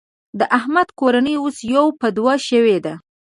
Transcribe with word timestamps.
د 0.39 0.41
احمد 0.57 0.87
کورنۍ 0.99 1.35
اوس 1.43 1.57
يوه 1.75 1.83
په 2.01 2.07
دوه 2.17 2.33
شوېده. 2.47 2.93